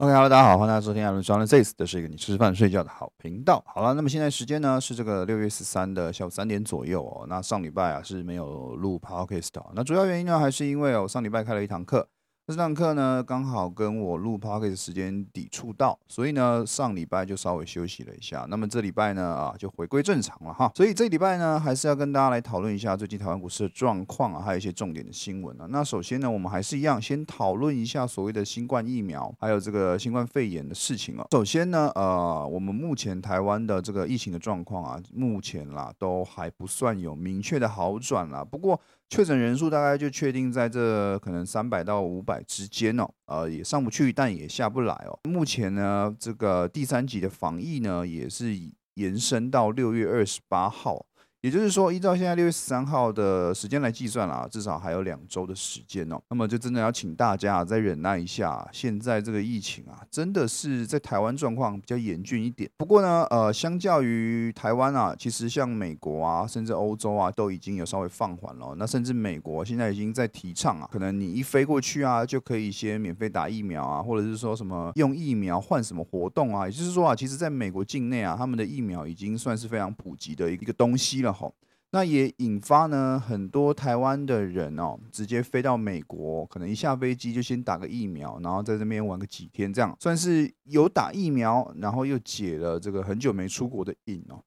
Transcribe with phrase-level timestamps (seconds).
[0.00, 3.64] OK，Hello，大家好，欢迎大家收听艾伦双人 This，这是一个你吃饭睡觉的好频道。
[3.66, 7.26] 好了，那么现在时间呢是这个六月十三的下午三点左右哦。
[7.28, 12.08] 那上礼拜啊是没有录 Podcast，那主要原因呢还是因为我上礼拜开了一堂课。
[12.48, 18.46] 这堂课呢，刚好跟我录 p o c a s t 时间抵触到，所以呢，上礼拜就稍微休息了一下。
[18.48, 20.72] 那么这礼拜呢，啊，就回归正常了哈。
[20.74, 25.66] 所以这礼拜呢，还是要跟大家来讨论一下最近台湾股市的状况啊，还有一些重点的新闻啊。
[25.68, 31.26] 那首先呢，我们还是一样，先讨论一下所谓的新冠疫苗，还有这个新冠肺炎的事情哦。
[31.32, 38.42] 首先呢，呃，我们目前台湾的这个疫情的状况啊，目前啦都还不算有明确的好转啦。
[38.42, 45.18] 不过，确诊人数大概就确定在这可能三百到五百之间哦，呃，也上不去，但也下不来哦。
[45.24, 48.54] 目前呢，这个第三级的防疫呢，也是
[48.94, 51.06] 延伸到六月二十八号。
[51.40, 56.20] 也就是说，依照现在六月十三号的时间来计算啦，至少还有两周的时间哦。
[56.30, 58.68] 那么就真的要请大家再忍耐一下。
[58.72, 62.68] 现在这个疫情啊，真的是在台湾状况比较严峻一点。
[62.76, 68.74] 不过呢，呃，相较于台湾啊，其实像美国啊，甚至欧洲啊，都已经有稍微放缓了。
[68.76, 76.66] 那甚至美国现在已经在提倡啊，可能你一飞过去啊，就可以先免费打疫苗啊，或者是说什么用疫苗换什么活动啊。
[76.66, 81.27] 也就是说啊，其实在美国境内啊，他们的疫苗已经算是非常普及的一个东西了。
[81.32, 81.54] 好，
[81.90, 94.42] 那也引发呢很多台湾的人哦，直接飞到美国，可能一下飞机就先打个疫苗，然后在这边玩个几天，这样算是有打疫苗，然后又解了这个很久没出国的瘾哦。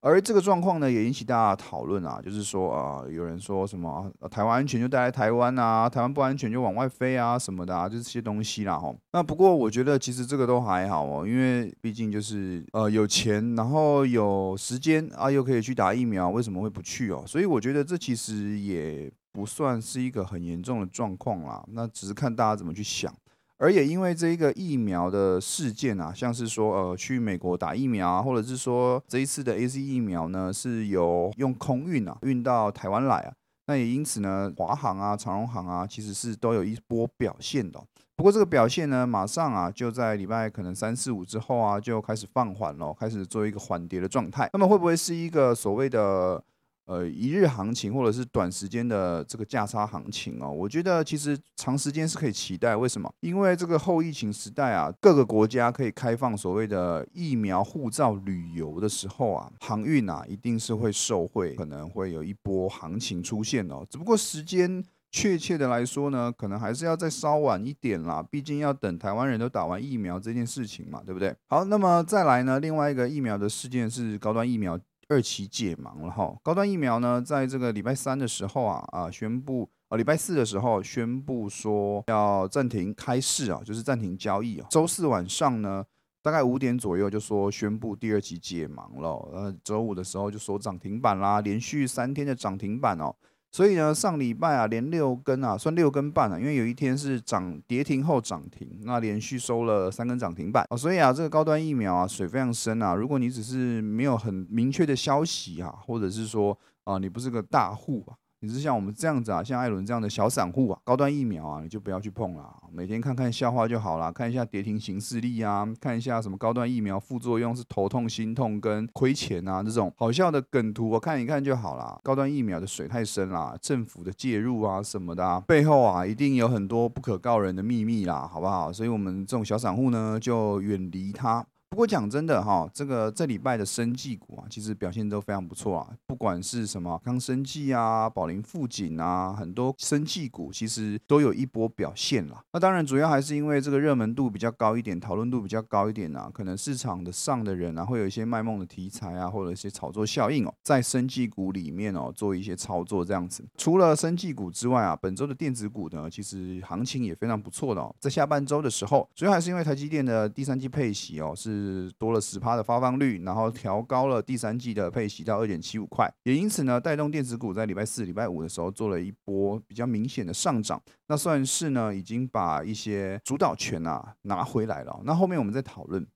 [0.00, 8.96] 而这个状况呢，也引起大家讨论啊，就是说啊，有人说什么台湾安全就待在台湾啊，台湾不安全就往外飞啊什么的啊，就是这些东西啦吼。
[9.12, 17.24] 那不过我觉得其实这个都还好哦，因为毕竟就是呃有钱，然后有时间啊，又可以去打疫苗，为什么会不去哦？
[17.26, 23.12] 所以我觉得这其实也不算是一个很严重的状况啦，那只是看大家怎么去想。
[23.58, 33.32] 而也因为这一个疫苗的事件啊，像是说呃去美国打疫苗啊，或者是说这一次的 A Z 疫苗呢是由用空运啊运到台湾来啊，
[33.66, 37.82] 那也因此呢华航啊、长荣航啊其实是都有一波表现的。
[38.14, 44.48] 不过这个表现呢，马上啊就在礼拜可能三四五之后啊就开始放缓了，开始做一个缓跌的状态。
[44.52, 46.42] 那么会不会是一个所谓的？
[46.88, 52.74] 呃，一日行情或者是短时间的这个价差行情哦，我觉得其实长时间是可以期待。
[52.74, 53.12] 为什么？
[53.20, 63.86] 因为这个后疫情时代啊，各个国家可以开放所谓的疫苗护照旅游的时候啊，航运啊一定是会受惠，可能会有一波行情出现哦。
[63.90, 64.82] 只不过时间
[65.12, 71.36] 确切的来说呢，可能还是要再稍晚一点啦，毕竟要等台湾人都打完疫苗这件事情嘛，对不对？
[71.48, 74.80] 好，那么再来呢，另外一个疫苗的事件是高端疫苗。
[75.08, 84.66] 二期解盲了哈，高端疫苗呢，在这个礼拜三的时候啊啊宣布，啊礼拜四的时候宣布说要暂停开市啊，就是暂停交易啊。
[84.70, 85.82] 周四晚上呢，
[86.22, 93.14] 大概五点左右就说宣布第二期解盲了，呃，周五的时候就说涨停板啦，连续三天的涨停板哦。
[93.50, 100.76] 所以呢，上礼拜啊，连六根啊，算六根半啊，因为有一天是涨跌停后涨停，那连续收了三根涨停板啊。
[100.76, 102.94] 所以啊，这个高端疫苗啊，水非常深啊。
[102.94, 108.12] 如果你只是没有很明确的消息啊，或者是说啊，你不是个大户啊。
[108.40, 112.54] 你是像我们这样子啊，像艾伦这样的小散户啊，高端疫苗啊，你就不要去碰了。
[112.72, 122.00] 每天看看笑话就好了，看一下跌停形势力啊，看一下什么高端疫苗副作用是头痛、心痛跟亏钱啊这种好笑的梗图，我看一看就好了。
[122.04, 128.72] 高端疫苗的水太深了，政府的介入啊什么的啊，背后啊一定有很多不可告人的秘密啦，好不好？
[128.72, 131.44] 所以我们这种小散户呢，就远离它。
[131.70, 135.88] 不过讲真的哈，这个这礼拜的生技股啊，其实表现都非常不错啊。
[136.06, 142.42] 不管是什么康生技啊、宝林富锦啊，很多生技股其实都有一波表现了。
[142.52, 153.46] 那当然主要还是因为这个热门度比较高一点，讨论度比较高一点啊，可能市场的上的人啊，会有一些卖梦的题材啊，或者一些炒作效应哦，在生技股里面哦做一些操作这样子。
[153.56, 157.94] 除了生技股之外啊，本周的电子股呢，其实行情也非常不错的哦。
[158.00, 161.57] 在下半周的时候，主要还是因为台积电的第三季配息哦是。
[161.58, 175.00] 是多了十趴的发放率，然后调高了第三季的配息到二点七五块，也因此呢，带动电子股在礼拜四、礼拜五的时候做了一波比较明显的上涨，那算是呢已经把一些主导权啊拿回来了。
[175.04, 176.06] 那后面我们再讨论。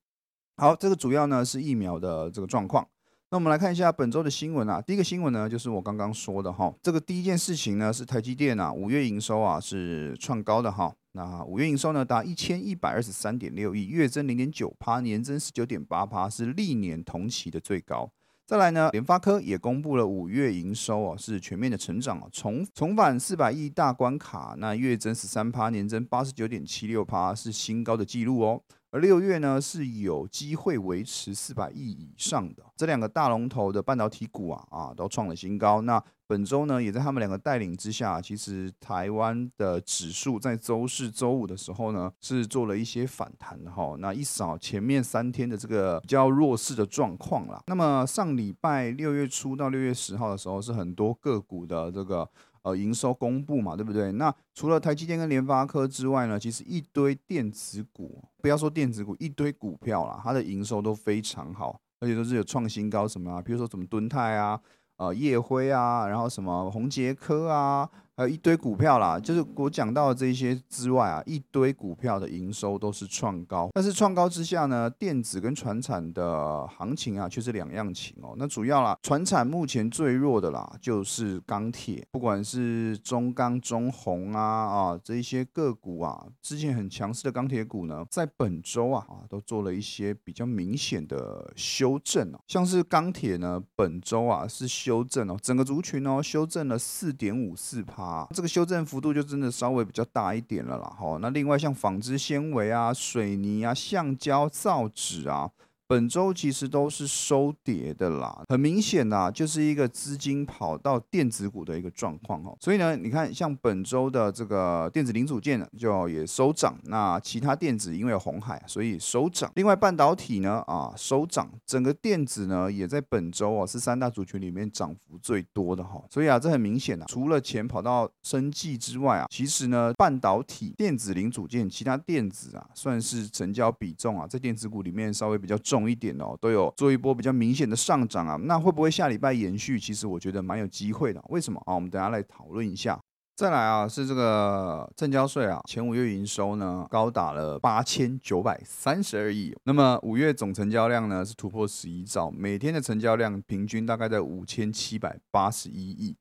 [0.56, 2.86] 好，这个主要呢是疫苗的这个状况。
[3.30, 10.94] 那我们来看一下本周的新闻啊，第一个新闻呢就是我刚刚说的哈，这个第一件事情呢是台积电啊五月营收啊是创高的哈。
[11.14, 18.10] 那五月营收呢达一千一百二十三点六亿，月增零点九趴，年增十九点八趴，是历年同期的最高。
[18.46, 28.62] 再来呢，联发科也公布了五月营收哦，是全面的成长哦，重重返四百亿大关卡，那月增十三趴，年增八十九点七六趴，是新高的记录哦。
[28.92, 35.80] 而六月呢是有机会维持四百亿以上的，这两个大龙头的半导体股啊啊都创了新高。
[35.80, 43.96] 那本周呢也在他们两个带领之下，其实台湾的指数在周四周五的时候呢是做了一些反弹哈。
[43.98, 47.62] 那一扫前面三天的这个比较弱势的状况啦。
[47.68, 52.28] 那么上礼拜六月初到六月十号的时候，是很多个股的这个。
[52.62, 54.12] 呃，营收公布嘛，对不对？
[54.12, 64.60] 那除了台积电跟联发科之外呢，其实一堆电子股，不要说电子股，一堆股票啦，它的营收都非常好，而且都是有创新高什么啊，比如说什么敦泰啊，
[64.96, 67.88] 呃，叶辉啊，然后什么宏杰科啊。
[68.14, 78.34] 还有一堆股票啦，就是我讲到的这些之外啊，一堆股票的营收都是创高，但是创高之下呢，电子跟船产的行情啊却是两样情哦。
[78.36, 98.01] 那主要啦，船产目前最弱的啦就是钢铁，不管是中钢、中红啊啊这一些个股啊，之前很强势的钢铁股呢，在本周啊啊都做了一些比较明显的修正哦，像是钢铁呢，本周啊是修正哦，整个族群哦修正了四点五四趴。
[98.02, 100.92] 啊，这个修正幅度就真的稍微比较大一点了啦。
[100.98, 105.50] 好，那另外像纺织纤维啊、水泥啊、橡胶、造纸啊。
[105.92, 112.56] 本周其实都是收跌的啦，很明显呐，就是一个资金跑到电子股的一个状况哦。
[112.62, 119.52] 所以呢，你看像本周的这个电子零组件呢就也收涨，那其他电子因为有红海，所以收涨。
[119.54, 126.02] 另外半导体呢啊收涨，整个电子呢也在本周哦是三大族群里面涨幅最多的哈。
[126.08, 135.81] 所以啊，这很明显啊，除了钱跑到生技之外啊，其实呢半导体、电子零组件、其他电子啊，算是成交比重啊，在电子股里面稍微比较重。
[135.88, 139.78] 一点哦，都有做一波比较明显的上涨啊，那会不会下礼拜延续？
[139.78, 141.22] 其实我觉得蛮有机会的。
[141.28, 141.74] 为什么啊？
[141.74, 142.98] 我们等下来讨论一下。
[143.34, 156.14] 再来啊，是这个证交税啊，前五月营收呢高达了八千九百三十二亿，那么五月总成交量呢是突破十一兆，每天的成交量平均大概在五千七百八十一亿。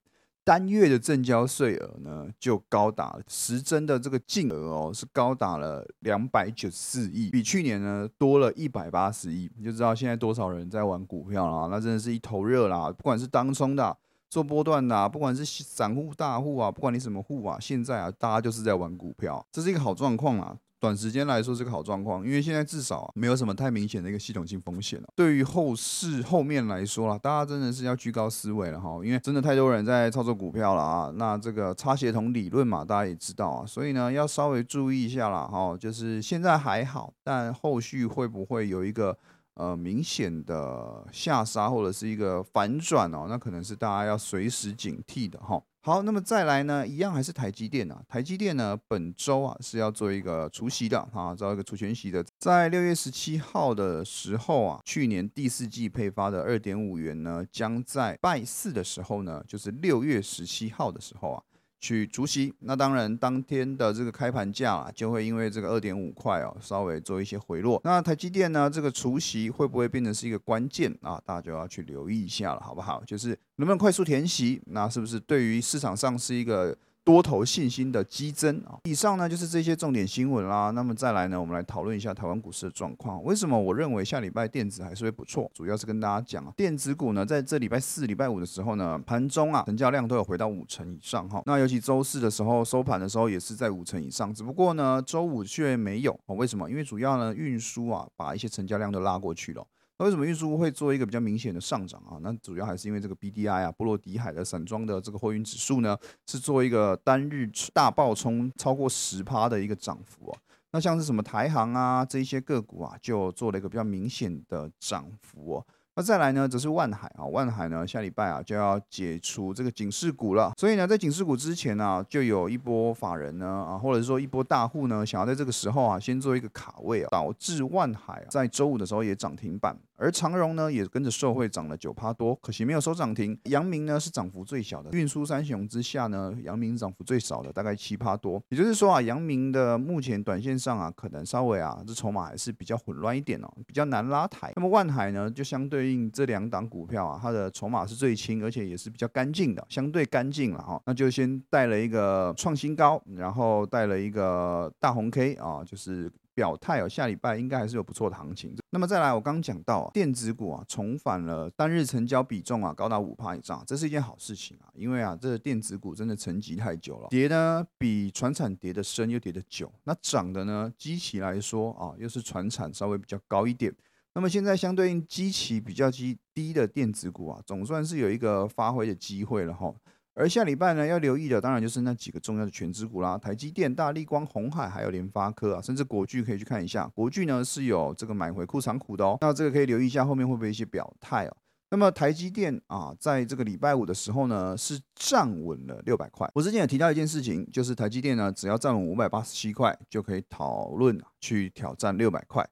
[0.44, 9.52] 单月的正交税额呢，就高达实增的这个净额哦，是高达了两百九十四亿，比去年呢多了一百八十亿。
[9.58, 12.92] 你就知道现在多少人在玩股票了，那真的是一头热啦！
[12.92, 13.96] 不管是当冲的、
[14.30, 20.58] 做波段的，不管是散户、大户啊，不管你什么户啊，现在啊，大家就是在玩股票，这是一个好状况啊。
[20.82, 25.08] 短时间来说是个好状况，因为现在至少没有什么太明显的一个系统性风险了。
[25.16, 31.14] 对于后市后面来说啦，大家真的是要居高思维了哈，因为真的太多人在操作股票了啊。
[31.16, 35.78] 那这个差协同理论嘛，大家也知道啊，所以呢要稍微注意一下啦哈。
[35.78, 39.16] 就是现在还好，但后续会不会有一个
[39.54, 43.28] 呃明显的下杀或者是一个反转哦？
[43.30, 45.62] 那可能是大家要随时警惕的哈。
[45.84, 48.00] 好，那么再来呢，一样还是台积电啊。
[48.08, 52.24] 台积电呢，本周啊是要做一个除息的啊，做一个除权息的。
[52.38, 61.44] 在六月十七号的时候啊，去年第四季配发的二点五元呢，将在拜四的时候呢，就是六月十七号的时候啊。
[61.82, 67.82] 去除息，那当然当天的这个开盘价啊，就会因为这个二点五块哦，稍微做一些回落。
[67.84, 71.22] 那台积电呢，这个除息会不会变成是一个关键啊？
[71.26, 73.04] 大家就要去留意一下了，好不好？
[73.04, 76.78] 就是能不能快速填息，那是不是对于市场上是一个？
[77.04, 78.78] 多头信心的激增啊！
[78.84, 80.70] 以上呢就是这些重点新闻啦。
[80.70, 83.24] 那么再来呢，我们来讨论一下台湾股市的状况。
[83.24, 85.50] 为什么我认为下礼拜电子还是会不错？
[85.54, 91.42] 主要是跟大家讲啊，电子股呢在这礼拜四、礼拜五的时候呢，盘中啊成交量都有回到五成以上哈。
[91.46, 96.70] 那尤其周四的时候收盘的时候也是在五成以上，只不过呢周五却没有为什么？
[96.70, 99.66] 因为主要呢运输啊把一些成交量都拉过去了。
[100.02, 102.18] 为什么运输会做一个比较明显的上涨啊？
[102.22, 110.40] 那主要还是因为这个 BDI 啊，波罗的海的散装的这个货运指数呢，是做一个单日大爆冲超过十趴的一个涨幅啊。
[110.72, 115.66] 那像是什么台航啊这一些个股啊，就做了一个比较明显的涨幅哦。
[115.94, 129.78] 那再来呢，则是万海啊，万海呢下礼拜啊就要解除这个警示股了，所以呢，在警示股之前呢，就有一波法人呢啊，或者是说一波大户呢，想要在这个时候啊，先做一个卡位啊，导致万海在周五的时候也涨停板。
[130.02, 133.40] 而长荣呢也跟着受惠涨了九趴多，可惜没有收涨停。
[133.44, 138.42] 阳明呢是涨幅最小的，运输三雄之下呢，阳明涨幅最少的，大概七趴多。
[138.50, 144.52] 也就是说啊，阳明的目前短线上啊，可能稍微啊，这筹码还是比较混乱一点哦，比较难拉抬。
[144.56, 150.82] 那么万海呢，就相对应这两档股票啊，它的筹码是最轻，而且也是比较干净的，相对干净了哈。
[150.88, 158.56] 那就先带了一个创新高，然后带了一个大红 K 啊，就是表态哦，下礼拜应该还是有不错的行情。
[158.70, 164.72] 那么再来，我刚刚讲到电子股啊，重返了单日成交比重啊，高达五趴以上，这是一件好事情啊。
[164.74, 173.74] 因为啊，这个电子股真的沉寂太久了，跌呢比船产跌的深又跌的久，那涨的呢，基期来说啊，又是船产稍微比较高一点。
[174.14, 179.74] 那么现在相对应基期比较低低的电子股啊，总算是有一个发挥的机会了哈。
[180.22, 186.86] 而下礼拜呢，要留意的当然就是那几个重要的全资股啦，台积电、大立光、红海，还有联发科啊，甚至国巨可以去看一下。
[186.94, 191.36] 国巨呢是有这个买回库藏股的哦，那这个可以留意一下后面会不会一些表态哦。
[191.72, 196.30] 那么台积电啊，在这个礼拜五的时候呢，是站稳了六百块。
[196.36, 202.48] 我之前也提到一件事情，就是台积电呢，只要站稳五百八十七块，就可以讨论去挑战六百块。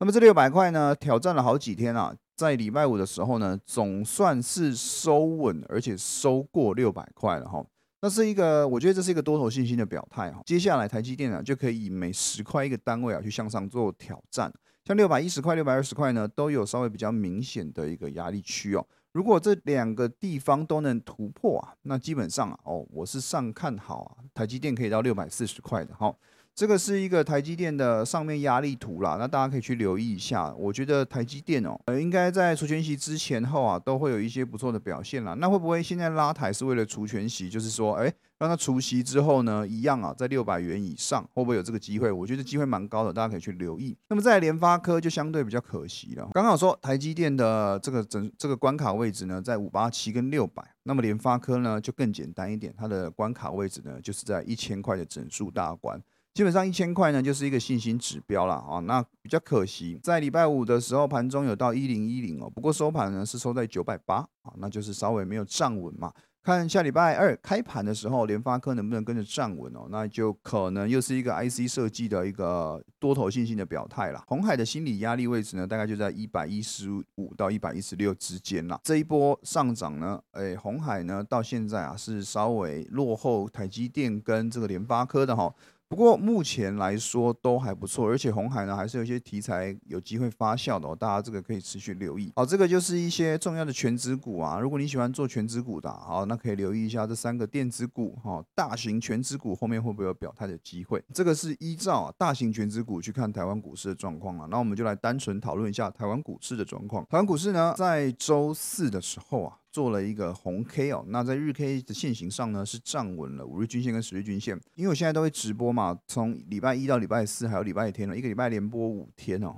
[0.00, 2.12] 那么这六百块呢，挑战了好几天啊。
[2.36, 7.64] 在礼拜五的时候呢，总算是收稳，而且收过六百块了哈。
[8.00, 10.42] 那是一个，我觉得这是一个多头信心的表态哈。
[10.44, 14.52] 接下来台积电啊，就可以以每十块一个单位啊，去向上做挑战。
[14.84, 18.84] 像六百一十块、六百二十块呢，都有稍微比较明显的一个压力区哦。
[19.12, 26.12] 如果这两个地方都能突破啊，那基本上啊，哦，我是上看好啊，台积电可以到六百四十块的哈。
[26.54, 30.52] 这个是一个台积电的上面压力图啦，那大家可以去留意一下。
[30.54, 35.32] 我觉得台积电哦，呃，应该在除权息之前后啊，都会有一些不错的表现啦。
[35.34, 37.48] 那会不会现在拉抬是为了除权息？
[37.48, 42.12] 就是说，哎，让它除息之后呢，一样啊，在六百元以上，会不会有这个机会？
[42.12, 43.96] 我觉得机会蛮高的，大家可以去留意。
[44.10, 46.28] 那么在联发科就相对比较可惜了。
[46.34, 55.98] 刚好说台积电的这个整这个关卡位置呢，在五八七跟六百，那么联发科呢就更简单一点，它的关卡位置呢就是在一千块的整数大关。
[56.34, 58.78] 基本上一千块呢，就是一个信心指标了啊。
[58.80, 66.10] 那比较可惜，在礼拜五的时候，盘中有到一零一零哦，不过收盘呢是收在九百八啊，那就是稍微没有站稳嘛。
[66.42, 69.86] 看下礼拜二开盘的时候，联发科能不能跟着站稳哦？
[69.90, 74.24] 那就可能又是一个 IC 设计的一个多头信心的表态了。
[74.26, 78.80] 红海的心理压力位置呢，大概就在一百一十五到一百一十六之间啦。
[78.82, 85.54] 这一波上涨呢，哎，红海呢到现在啊是稍微落后台积电跟这个联发科的哈。
[85.92, 92.32] 不过目前来说都还不错，而且红海呢还是有一些题材有机会发酵的哦，大家这个可以持续留意。
[92.34, 101.04] 好，这个就是一些重要的全指股啊，如果你喜欢做全指股的，好，那可以留意一下这三个电子股哈，大型全指股后面会不会有表态的机会？
[101.12, 107.04] 这个是依照大型全指股去看台湾股市的状况啊，那我们就来单纯讨论一下台湾股市的状况。
[107.10, 109.58] 台湾股市呢，在周四的时候啊。
[109.72, 114.60] 做了一个红 K 哦，那在日 K 的线型上呢是站稳了五日均线跟十日均线。
[114.74, 119.56] 因为我现在都会直播嘛，从礼拜一到礼拜四还有礼拜天呢，一个礼拜连播五天哦。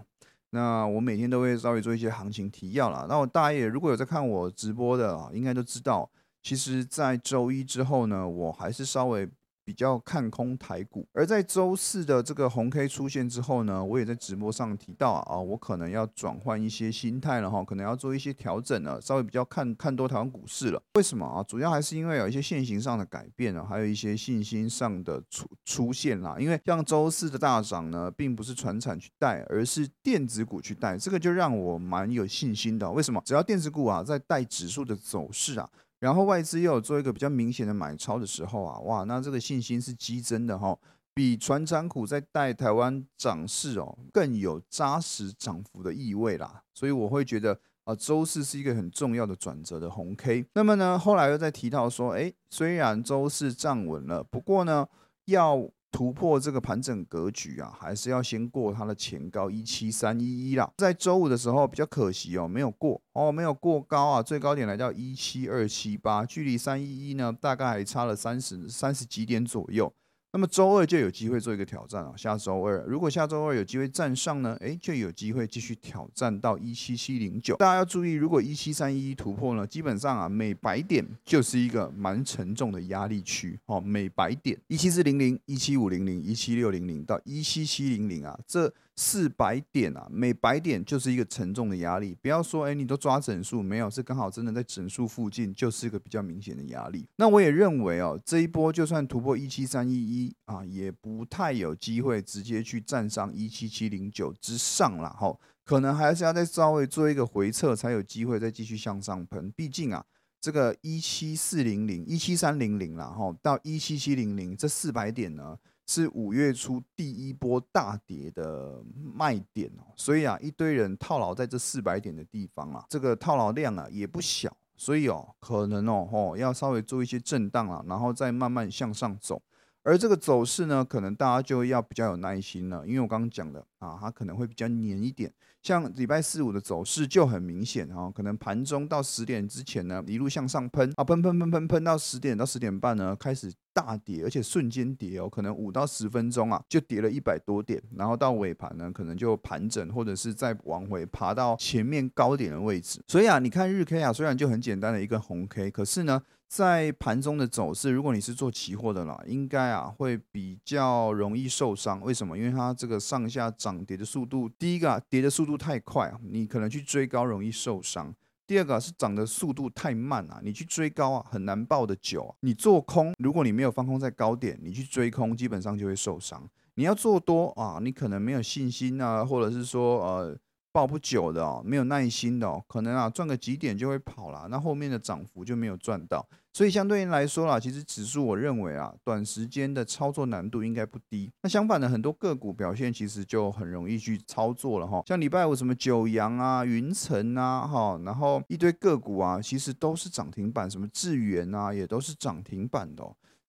[0.50, 3.06] 那我每天都会稍微做一些行情提要啦。
[3.08, 6.08] 那我大爷如果有在看我直播的啊，应该都知道，
[6.42, 9.28] 其实在周一之后呢，我还是稍微。
[9.64, 20.82] 比较看空台股，而在周四的这个红 K 出现之后呢，我也在直播上提到啊，我可能要转换一些心态了哈，可能要做一些调整了，稍微比较看看多台湾股市了。
[20.94, 21.42] 为什么啊？
[21.42, 26.36] 主要还是因为有一些现形上的改变啊，还有一些信心上的出出现啦。
[26.38, 32.90] 因为像周四的大涨呢，并不是船产去带，而是电子股去带，这个就让我蛮有信心的。
[32.90, 33.22] 为什么？
[33.24, 35.68] 只要电子股啊在带指数的走势啊。
[36.04, 40.78] 然后外资又有做一个比较明显的买超的时候啊，哇，那这个信心是激增的哈，
[41.14, 50.44] 比船长股在带台湾涨势哦更有扎实涨幅的意味啦，所以我会觉得啊，周四是一个很重要的转折的红 K。
[50.52, 54.86] 那么呢，后来又在提到说，哎，虽然周四站稳了，不过呢，
[55.24, 55.70] 要。
[55.94, 60.68] 突破这个盘整格局啊，还是要先过它的前高一七三一一啦。
[60.76, 69.94] 在周五的时候比较可惜哦，没有过哦，没有过高啊，最高点来到一七二七八，距离三一一呢大概还差了三十三十几点左右。
[70.34, 77.54] 那么周二就有机会做一个挑战啊，下周二如果下周二有机会站上呢，诶，就有机会继续挑战到一七七零九。
[77.54, 83.80] 大家要注意，如果一七三一突破呢，基本上啊，每百点就是一个蛮沉重的压力区哦。
[83.80, 88.74] 每百点一七四零零、一七五零零、一七六零零到一七七零零啊，这。
[88.96, 92.16] 四百点啊，每百点就是一个沉重的压力。
[92.22, 93.90] 不要说，哎，你都抓整数没有？
[93.90, 97.04] 是刚好真的在整数附近，就是一个比较明显的压力。
[97.16, 105.36] 那我也认为哦，这一波就算突破一七三一一啊，也不太有机会直接去站上一七七零九之上了哈。
[105.64, 109.50] 可能还是要再稍微做一个回撤，才有机会再继续向上喷。
[109.56, 110.04] 毕竟啊，
[110.40, 115.56] 这个一七四零零、一七三零零然后到一七七零零这四百点呢。
[115.86, 118.82] 是五月初第一波大跌的
[119.14, 129.42] 卖点哦，所以啊，一堆人套牢在这四百点的地方啊，这个套牢量啊也不小，所以哦，可能哦，吼要稍微做一些震荡啊，然后再慢慢向上走。
[129.82, 135.30] 而这个走势呢，可能大家就要比较有耐心了，因为我刚刚讲的啊，它可能会比较黏一点。
[135.64, 153.00] 像礼拜四五的走势就很明显哈，可能盘中到十点之前呢，一路向上喷啊，喷喷喷喷喷到十点到十点半呢，开始大跌，而且瞬间跌哦，可能五到十分钟啊，就跌了一百多点，然后到尾盘呢，可能就盘整或者是再往回爬到前面高点的位置。
[153.08, 156.22] 所以啊，你看日 K 啊，虽然就很简单的一个红 K，可是呢。
[156.54, 162.00] 在盘中的走势，如果你是做期货的啦，应该啊会比较容易受伤。
[162.00, 162.38] 为什么？
[162.38, 168.12] 因为它这个上下涨跌的速度，第一个啊跌的速度太快啊，你可能去追高容易受伤；
[168.46, 172.32] 第二个是涨的速度太慢啊，你去追高啊很难抱的久。
[172.38, 176.48] 你做空，如果你没有放空在高点，你去追空，基本上就会受伤。
[176.76, 180.38] 你要做多啊，你可能没有信心啊，或者是说呃。
[180.74, 186.26] 抱不久的哦，没有耐心的哦，可能啊赚个几点就会跑了，那后面的涨幅就没有赚到。
[186.52, 191.30] 所以相对应来说啦，其实指数我认为啊，短时间的操作难度应该不低。
[191.42, 195.00] 那相反的，很多个股表现其实就很容易去操作了哈。
[195.06, 203.04] 像礼拜五什么九阳啊、云层啊哈，然后一堆个股啊，其实都是涨停板，什么智源啊也都是涨停板的。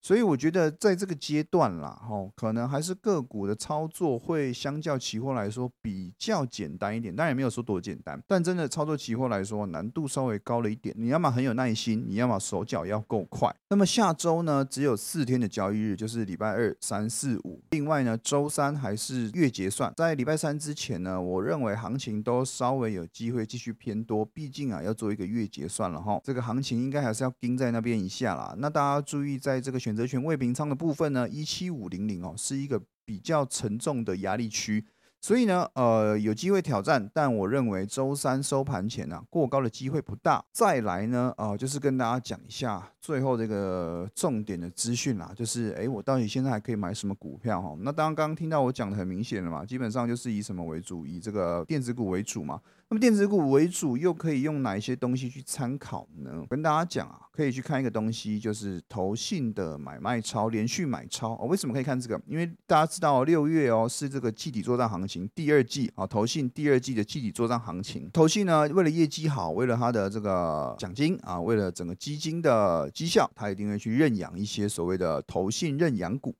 [0.06, 10.94] 所以我觉得在这个阶段啦，吼，可能还是个股的操作会相较期货来说比较简单一点，当然也没有说多简单，但真的操作期货来说难度稍微高了一点。
[10.96, 13.52] 你要么很有耐心，你要么手脚要够快。
[13.68, 17.60] 那么下周呢，只有四天的交易日，就是礼拜二、三、四、五。
[17.70, 28.54] 另外呢，周三还是月结算，在礼拜三之前呢，我认为行情都稍微有机会继续偏多，毕竟啊要做一个月结算了哈，这个行情应该还是要盯在那边一下啦。
[28.58, 34.84] 那大家注意，在这个选择权未平仓的部分呢，一七五零零哦，是一个比较沉重的压力区，
[35.20, 40.44] 所以呢，呃，有机会挑战，但我认为周三收盘前啊，过高的机会不大。
[40.52, 47.76] 再来呢，啊，就是跟大家讲一下最后这个重点的资讯啦，就是，哎，我到底现在还可以买什么股票哈？
[47.80, 52.60] 那当然，刚刚听到我讲的很明显了嘛，基本上就是以什么为主，以这个电子股为主嘛。
[52.88, 56.44] 那么电子股为主，又可以用哪一些东西去参考呢？
[56.48, 61.46] 跟大家讲啊，可以去看一个东西，就是投信的买卖超连续买超哦。
[61.48, 62.20] 为什么可以看这个？
[62.28, 68.08] 因为大家知道六月哦是这个季底作战行情，第二季啊投信第二季的季底作战行情。
[68.12, 76.32] 投信呢为了业绩好，为了它的这个奖金啊，为了整个基金的绩效，它一定会去认养一些所谓的投信认养股。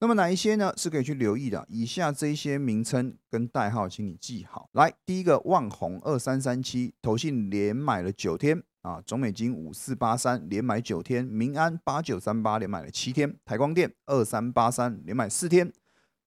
[0.00, 0.72] 那么哪一些呢？
[0.76, 1.66] 是可以去留意的。
[1.68, 4.68] 以下这些名称跟代号，请你记好。
[4.74, 9.02] 来，第一个万红二三三七，投信连买了九天啊。
[9.04, 15.72] 总美金五四八三连买九天，民安八九三八连买了七天，台光电二三八三连买四天。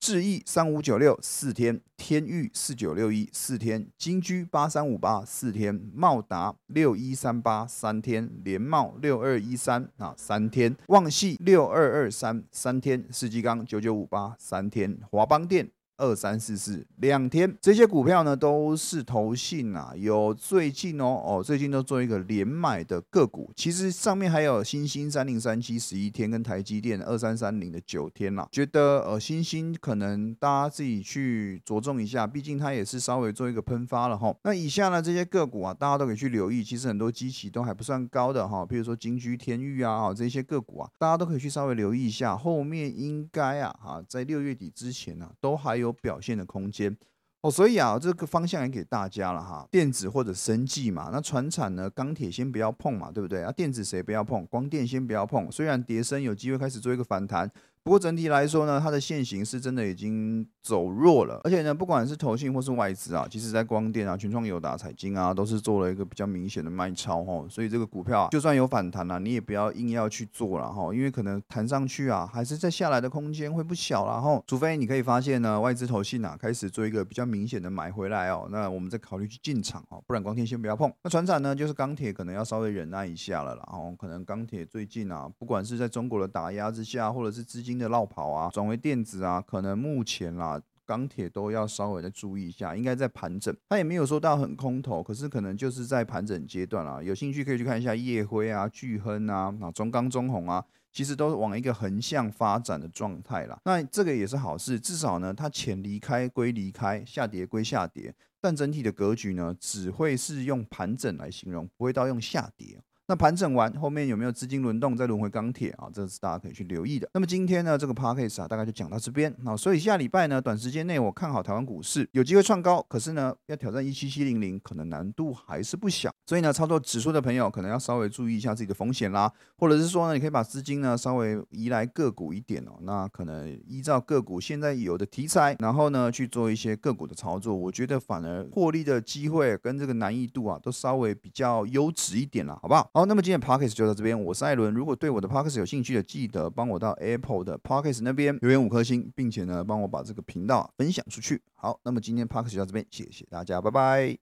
[0.02, 15.70] 智毅三五九六四天，天域四九六一四天，金居八三五八四天，茂达六一三八三天，联茂六二一三啊三天，旺系六二二三三天，世纪钢九九五八三天，华邦电。
[16.02, 23.52] 二三四四两天，这些股票呢都是投信啊，有最近哦哦，最近都做一个连买的个股。
[23.56, 28.48] 其实上面还有新兴三零三七十一天，跟台积电二三三零的九天啦。
[28.52, 34.36] 觉得呃星星可能大家自己去着重一下，毕竟它也是稍微做一个喷发了哈。
[34.44, 36.64] 那以下呢这些个股啊，大家都可以去留意。
[36.64, 42.36] 其实很多机器都还不算高的哈，比如说金居天域啊，这些个股啊，大家都可以去稍微留意一下。
[42.36, 45.91] 后面应该啊哈，在六月底之前呢，都还有。
[45.92, 46.96] 表现的空间
[47.42, 53.52] 哦，所以啊，这个方向也给大家了哈，电子或者生技嘛，那船产呢，钢铁先不要碰嘛，对不对啊？
[53.52, 54.46] 电子谁不要碰？
[54.46, 57.52] 光电先不要碰，虽然叠升有机会开始做一个反弹。
[57.84, 80.94] 不过整体来说呢，它的现形是真的已经走弱了，而且呢，不管是投信或是外资啊，其实在光电啊、群创、友达、彩金啊，都是做了一个比较明显的卖超哈，所以这个股票啊，就算有反弹了，你也不要硬要去做了哈，因为可能弹上去啊，还是在下来的空间会不小了哈，除非你可以发现呢，外资投信啊开始做一个比较明显的买回来哦，那我们再考虑去进场哦，不然光天先不要碰。
[81.04, 87.71] 那船产呢，就是钢铁可能要稍微忍耐一下了，然后可能钢铁最近啊，不管是在中国的打压之下，或者是资金。
[87.72, 93.56] 新的绕跑啊，转为电子啊，可能目前啦，钢铁都要稍微的注意一下，应该在盘整。
[93.70, 97.02] 它也没有说到很空头，可是可能就是在盘整阶段啦。
[97.02, 103.58] 有兴趣可以去看一下夜辉啊、巨亨啊、啊中钢、中红啊，其实都是往一个横向发展的状态啦。
[103.64, 112.82] 那这个也是好事，至少呢，它钱离开归离开，下跌归下跌，但整体的格局呢，只会是用盘整来形容，不会到用下跌。
[113.12, 115.90] 那盘整完后面有没有资金轮动再轮回钢铁啊？
[115.92, 117.10] 这是大家可以去留意的。
[117.14, 119.54] 那么今天呢，这个 p a c k a g e 啊，大概就讲到这边啊。
[119.54, 126.10] 所以下礼拜呢，短时间内我看好台湾股市有机会创高，可是呢，要挑战一七七零零，可能难度还是不小。
[126.26, 132.80] 所以呢，操作指数的朋友可能要稍微注意一下自己的风险啦，或者是说呢，你可以把资金呢稍微移来个股一点哦。
[132.84, 142.76] 那可能依照个股现在有的题材，然后呢去做一些个股的操作，我觉得反而获利的机会跟这个难易度啊，都稍微比较优质一点了，好不？
[142.94, 144.72] 好，好那么今天 p o c k e t 就到这边，我是艾伦。
[144.72, 148.04] 如果对我的 p o c k e t 有兴趣的，记得帮我到 Apple 的 p o c k e t
[148.04, 151.42] 那边留言五颗星，并且呢帮我把这个频道分享出去。
[151.56, 154.22] 好，那么今天 p o c k e t 就到这边，谢谢大家，拜拜。